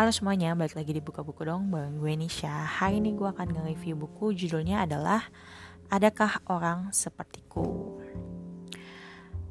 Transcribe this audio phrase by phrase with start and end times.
[0.00, 2.48] Halo semuanya, balik lagi di Buka Buku dong bareng gue Nisha.
[2.48, 5.28] Hari ini gue akan nge-review buku judulnya adalah
[5.92, 8.00] Adakah Orang Sepertiku?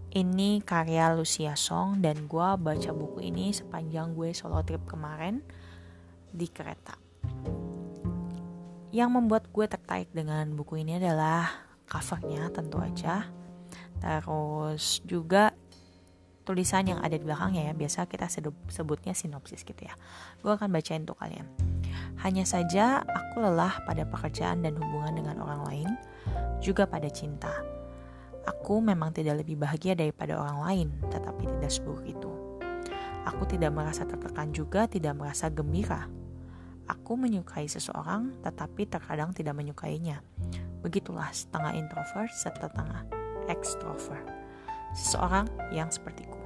[0.10, 5.46] Ini karya Lucia Song dan gue baca buku ini sepanjang gue solo trip kemarin
[6.34, 6.97] di kereta.
[8.89, 11.46] Yang membuat gue tertarik dengan buku ini adalah
[11.86, 13.29] covernya tentu aja.
[14.02, 15.54] Terus juga
[16.50, 17.74] tulisan yang ada di belakangnya ya.
[17.78, 18.26] Biasa kita
[18.74, 19.94] sebutnya sinopsis gitu ya.
[20.42, 21.46] Gue akan bacain untuk kalian.
[22.26, 25.90] Hanya saja aku lelah pada pekerjaan dan hubungan dengan orang lain
[26.57, 27.54] juga pada cinta.
[28.50, 32.31] Aku memang tidak lebih bahagia daripada orang lain tetapi tidak seburuk itu.
[33.30, 36.09] Aku tidak merasa tertekan juga tidak merasa gembira.
[36.90, 40.26] Aku menyukai seseorang tetapi terkadang tidak menyukainya.
[40.81, 43.06] Begitulah setengah introvert setengah
[43.45, 44.26] extrovert.
[44.98, 46.39] Seseorang yang sepertiku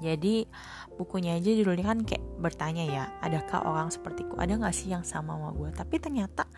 [0.00, 0.48] jadi
[0.96, 4.40] bukunya aja judulnya kan kayak bertanya ya, adakah orang sepertiku?
[4.40, 5.70] Ada gak sih yang sama sama gue?
[5.76, 6.48] Tapi ternyata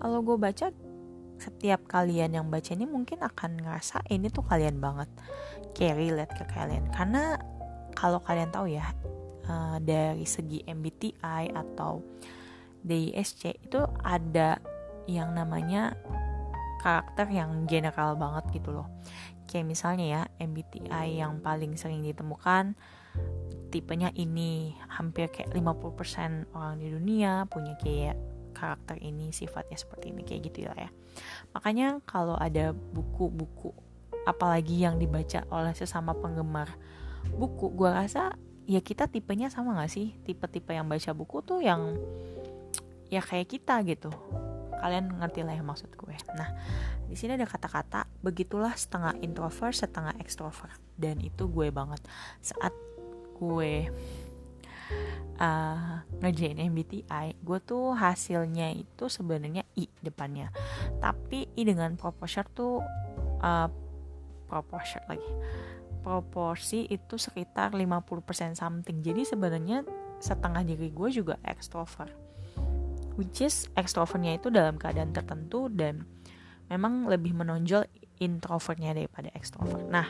[0.00, 0.72] kalau gue baca
[1.38, 5.06] setiap kalian yang baca ini mungkin akan ngerasa ini tuh kalian banget
[5.70, 7.38] kayak relate ke kalian karena
[7.94, 8.90] kalau kalian tahu ya
[9.46, 12.02] uh, dari segi MBTI atau
[12.82, 14.58] DISC itu ada
[15.06, 15.94] yang namanya
[16.82, 18.86] karakter yang general banget gitu loh
[19.48, 22.76] kayak misalnya ya MBTI yang paling sering ditemukan
[23.72, 24.76] tipenya ini.
[24.92, 28.20] Hampir kayak 50% orang di dunia punya kayak
[28.52, 30.92] karakter ini sifatnya seperti ini kayak gitu ya.
[31.56, 33.72] Makanya kalau ada buku-buku
[34.28, 36.68] apalagi yang dibaca oleh sesama penggemar
[37.32, 38.36] buku gue rasa
[38.68, 40.12] ya kita tipenya sama gak sih?
[40.28, 41.96] Tipe-tipe yang baca buku tuh yang
[43.08, 44.12] ya kayak kita gitu
[44.78, 46.16] kalian ngerti lah yang maksud gue.
[46.34, 46.48] Nah
[47.06, 50.74] di sini ada kata-kata begitulah setengah introvert setengah extrovert.
[50.98, 52.02] Dan itu gue banget.
[52.42, 52.74] Saat
[53.38, 53.90] gue
[55.38, 60.50] uh, ngerjain MBTI gue tuh hasilnya itu sebenarnya I depannya.
[60.98, 62.82] Tapi I dengan proporsi tuh
[63.42, 63.68] uh,
[64.46, 65.32] proporsi lagi.
[65.98, 69.02] Proporsi itu sekitar 50% something.
[69.02, 69.82] Jadi sebenarnya
[70.18, 72.27] setengah diri gue juga extrovert
[73.18, 76.06] which is extrovertnya itu dalam keadaan tertentu dan
[76.70, 77.84] memang lebih menonjol
[78.22, 79.90] introvertnya daripada extrovert.
[79.90, 80.06] Nah,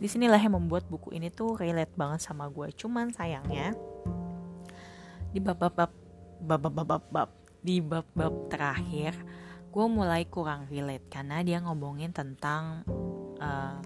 [0.00, 2.72] di sinilah yang membuat buku ini tuh relate banget sama gue.
[2.72, 3.76] Cuman sayangnya
[5.32, 5.92] di bab-bab
[6.42, 7.30] bab-bab bab
[7.62, 9.14] di bab-bab terakhir
[9.72, 12.84] gue mulai kurang relate karena dia ngomongin tentang
[13.40, 13.80] uh,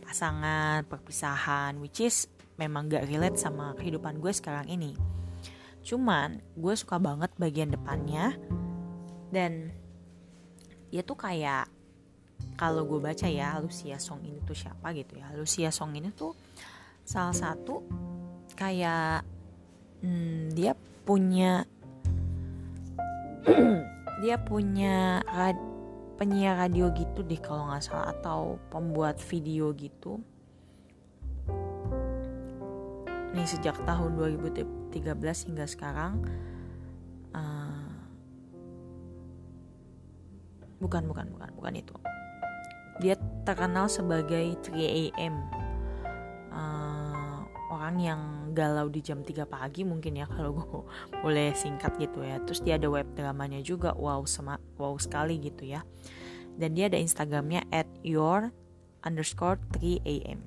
[0.00, 4.96] pasangan, perpisahan, which is memang gak relate sama kehidupan gue sekarang ini.
[5.86, 8.34] Cuman gue suka banget bagian depannya.
[9.30, 9.70] Dan
[10.90, 11.70] dia tuh kayak
[12.58, 15.30] kalau gue baca ya Lucia Song ini tuh siapa gitu ya.
[15.38, 16.34] Lucia Song ini tuh
[17.06, 17.86] salah satu
[18.58, 19.22] kayak
[20.02, 20.74] hmm, dia
[21.06, 21.62] punya
[24.26, 25.54] dia punya rad,
[26.18, 30.18] penyiar radio gitu deh kalau nggak salah atau pembuat video gitu.
[33.36, 34.16] Nih sejak tahun
[35.00, 36.12] 2013 hingga sekarang
[37.34, 37.90] uh,
[40.80, 41.96] bukan bukan bukan bukan itu.
[43.00, 45.34] Dia terkenal sebagai 3am
[46.52, 48.20] uh, orang yang
[48.56, 50.80] galau di jam 3 pagi mungkin ya kalau gue
[51.20, 52.40] boleh singkat gitu ya.
[52.44, 55.84] Terus dia ada web dramanya juga wow sema wow sekali gitu ya.
[56.56, 58.48] Dan dia ada instagramnya at your
[59.06, 60.42] underscore 3am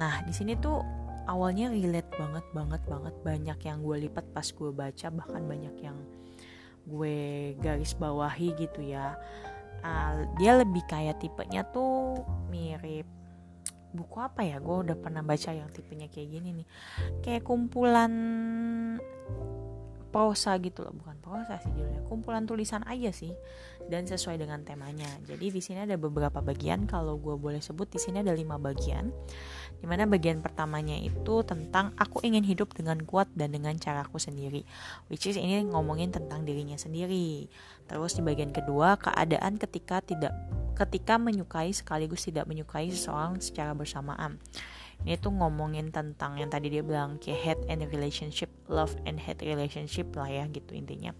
[0.00, 0.80] nah di sini tuh
[1.26, 3.14] awalnya relate banget banget banget.
[3.22, 5.98] Banyak yang gue lipat pas gue baca bahkan banyak yang
[6.86, 7.18] gue
[7.62, 9.14] garis bawahi gitu ya.
[9.82, 13.06] Uh, dia lebih kayak tipenya tuh mirip
[13.92, 14.58] buku apa ya?
[14.58, 16.68] Gue udah pernah baca yang tipenya kayak gini nih.
[17.20, 18.12] Kayak kumpulan
[20.12, 20.92] prosa gitu loh.
[20.92, 23.32] Bukan prosa sih judulnya kumpulan tulisan aja sih.
[23.82, 25.08] Dan sesuai dengan temanya.
[25.26, 26.86] Jadi di sini ada beberapa bagian.
[26.86, 29.10] Kalau gue boleh sebut di sini ada lima bagian.
[29.80, 34.62] Di mana bagian pertamanya itu tentang aku ingin hidup dengan kuat dan dengan caraku sendiri.
[35.10, 37.50] Which is ini ngomongin tentang dirinya sendiri.
[37.90, 40.36] Terus di bagian kedua keadaan ketika tidak
[40.78, 44.40] ketika menyukai sekaligus tidak menyukai seseorang secara bersamaan
[45.02, 49.42] ini tuh ngomongin tentang yang tadi dia bilang kayak hate and relationship love and hate
[49.42, 51.10] relationship lah ya gitu intinya.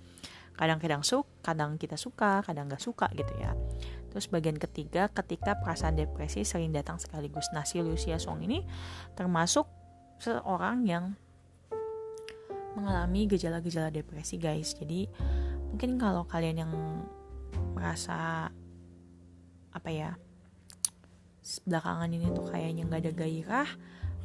[0.55, 3.59] Kadang-kadang suka kadang kita suka kadang nggak suka gitu ya.
[4.15, 7.51] Terus bagian ketiga ketika perasaan depresi sering datang sekaligus.
[7.51, 8.63] Nah si Lucia Song ini
[9.19, 9.67] termasuk
[10.23, 11.19] seorang yang
[12.79, 14.79] mengalami gejala-gejala depresi guys.
[14.79, 15.09] Jadi
[15.73, 16.73] mungkin kalau kalian yang
[17.75, 18.47] merasa
[19.73, 20.15] apa ya
[21.67, 23.71] belakangan ini tuh kayaknya nggak ada gairah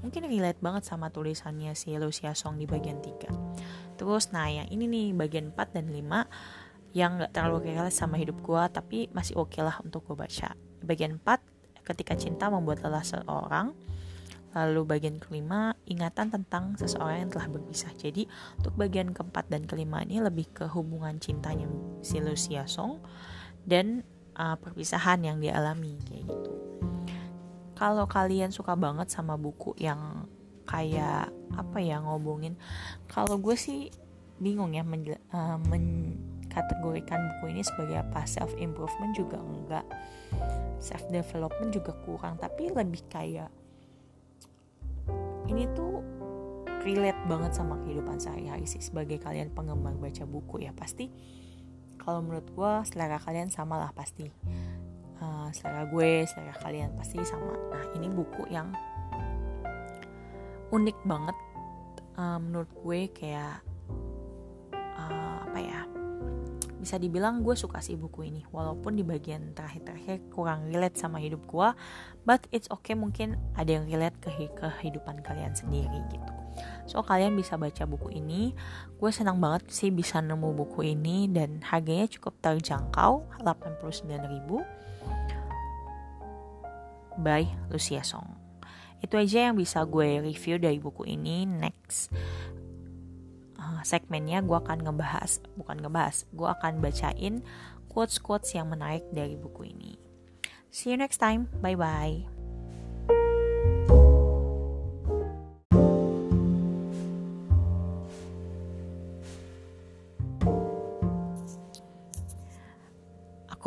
[0.05, 4.85] mungkin relate banget sama tulisannya si Lucia Song di bagian 3 terus nah yang ini
[4.85, 9.57] nih bagian 4 dan 5 yang gak terlalu relate sama hidup gue tapi masih oke
[9.57, 10.53] okay lah untuk gue baca
[10.85, 13.73] bagian 4 ketika cinta membuat lelah seorang
[14.57, 17.93] Lalu bagian kelima, ingatan tentang seseorang yang telah berpisah.
[17.93, 18.25] Jadi
[18.57, 21.69] untuk bagian keempat dan kelima ini lebih ke hubungan cintanya
[22.01, 22.97] si Lucia Song
[23.69, 24.01] dan
[24.33, 26.66] uh, perpisahan yang dia alami kayak gitu.
[27.77, 30.25] Kalau kalian suka banget sama buku yang
[30.65, 32.57] kayak apa ya ngobongin,
[33.05, 33.93] kalau gue sih
[34.41, 38.25] bingung ya men, uh, mengkategorikan buku ini sebagai apa.
[38.25, 39.85] Self improvement juga enggak.
[40.81, 42.41] Self development juga kurang.
[42.41, 43.53] Tapi lebih kayak
[45.47, 46.01] ini tuh
[46.81, 50.73] relate banget sama kehidupan sehari-hari sih sebagai kalian penggemar baca buku ya.
[50.73, 51.13] Pasti
[52.01, 54.31] kalau menurut gue selera kalian sama lah pasti
[55.21, 57.53] uh, selera gue selera kalian pasti sama.
[57.73, 58.73] Nah ini buku yang
[60.73, 61.37] unik banget.
[62.17, 63.61] Uh, menurut gue kayak
[64.73, 65.81] uh, apa ya
[66.77, 68.41] bisa dibilang gue suka sih buku ini.
[68.49, 71.69] Walaupun di bagian terakhir-terakhir kurang relate sama hidup gue
[72.27, 74.29] but it's okay mungkin ada yang relate ke
[74.59, 76.36] kehidupan kalian sendiri gitu
[76.89, 78.55] so kalian bisa baca buku ini.
[78.97, 84.63] Gue senang banget sih bisa nemu buku ini dan harganya cukup terjangkau 89 ribu.
[87.17, 88.37] By Lucia Song.
[89.01, 91.45] Itu aja yang bisa gue review dari buku ini.
[91.49, 92.13] Next
[93.57, 97.35] uh, segmennya gue akan ngebahas bukan ngebahas gue akan bacain
[97.91, 99.99] quotes quotes yang menarik dari buku ini.
[100.71, 101.49] See you next time.
[101.59, 102.36] Bye bye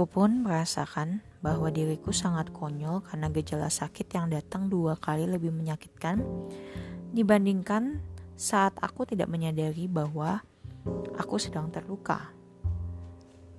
[0.01, 5.53] Aku pun merasakan bahwa diriku sangat konyol karena gejala sakit yang datang dua kali lebih
[5.53, 6.25] menyakitkan
[7.13, 8.01] dibandingkan
[8.33, 10.41] saat aku tidak menyadari bahwa
[11.21, 12.33] aku sedang terluka.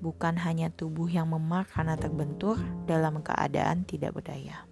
[0.01, 2.57] Bukan hanya tubuh yang memar karena terbentur
[2.89, 4.65] dalam keadaan tidak berdaya.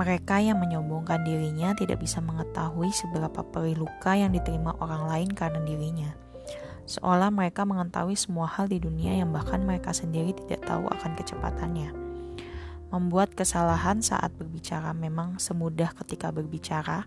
[0.00, 5.60] Mereka yang menyombongkan dirinya tidak bisa mengetahui seberapa perih luka yang diterima orang lain karena
[5.60, 6.16] dirinya
[6.90, 11.94] seolah mereka mengetahui semua hal di dunia yang bahkan mereka sendiri tidak tahu akan kecepatannya.
[12.90, 17.06] Membuat kesalahan saat berbicara memang semudah ketika berbicara,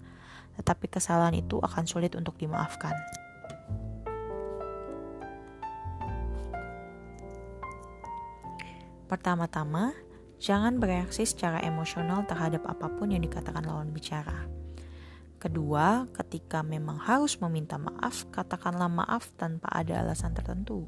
[0.55, 2.95] tetapi kesalahan itu akan sulit untuk dimaafkan.
[9.11, 9.91] Pertama-tama,
[10.43, 14.51] jangan bereaksi secara emosional terhadap apa pun yang dikatakan lawan bicara.
[15.39, 20.83] Kedua, ketika memang harus meminta maaf, katakanlah maaf tanpa ada alasan tertentu.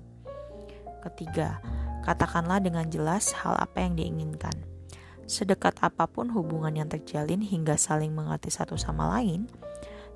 [1.07, 1.63] Ketiga,
[2.03, 4.55] katakanlah dengan jelas hal apa yang diinginkan.
[5.23, 9.47] Sedekat apa pun hubungan yang terjalin hingga saling mengerti satu sama lain,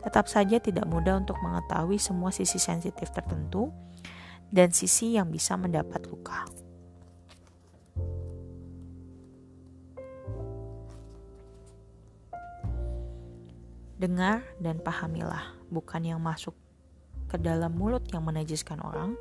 [0.04, 3.72] tetap saja tidak mudah untuk mengetahui semua sisi sensitif tertentu
[4.52, 6.48] dan sisi yang bisa mendapat luka.
[14.00, 16.56] Dengar dan pahamilah, bukan yang masuk
[17.28, 19.20] ke dalam mulut yang menajiskan orang,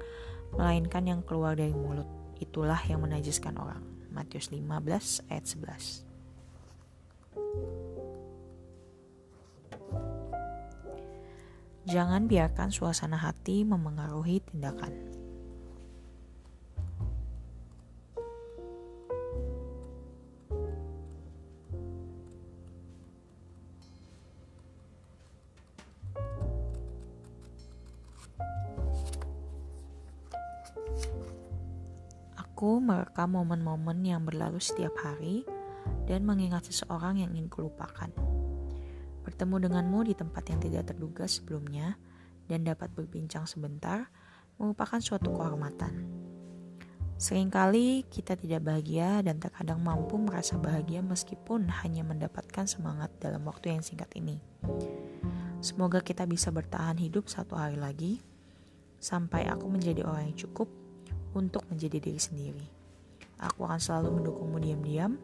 [0.55, 2.07] melainkan yang keluar dari mulut.
[2.39, 3.83] Itulah yang menajiskan orang.
[4.15, 6.07] Matius 15 ayat 11.
[11.91, 15.08] Jangan biarkan suasana hati memengaruhi tindakan.
[32.59, 35.47] Aku merekam momen-momen yang berlalu setiap hari
[36.11, 38.11] dan mengingat seseorang yang ingin kulupakan.
[39.23, 41.95] Bertemu denganmu di tempat yang tidak terduga sebelumnya
[42.51, 44.11] dan dapat berbincang sebentar
[44.59, 46.03] merupakan suatu kehormatan.
[47.23, 53.71] Seringkali kita tidak bahagia dan terkadang mampu merasa bahagia meskipun hanya mendapatkan semangat dalam waktu
[53.79, 54.43] yang singkat ini.
[55.63, 58.19] Semoga kita bisa bertahan hidup satu hari lagi
[58.99, 60.88] sampai aku menjadi orang yang cukup
[61.37, 62.67] untuk menjadi diri sendiri.
[63.39, 65.19] Aku akan selalu mendukungmu diam-diam.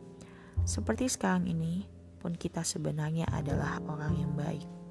[0.63, 1.85] Seperti sekarang ini,
[2.25, 4.84] pun kita sebenarnya adalah orang yang baik.